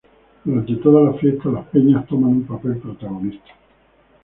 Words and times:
Durante 0.43 0.77
todas 0.77 1.05
las 1.05 1.21
fiestas 1.21 1.53
las 1.53 1.67
peñas 1.67 2.07
toman 2.07 2.31
un 2.31 2.47
papel 2.47 2.75
protagonista. 2.79 3.51